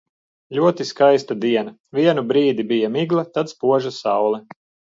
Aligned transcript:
Ļoti 0.59 0.87
skaista 0.91 1.37
diena– 1.43 1.75
vienu 1.99 2.25
brīdi 2.33 2.67
bija 2.73 2.91
migla, 2.99 3.29
tad 3.39 3.55
spoža 3.55 3.95
saule. 4.03 4.45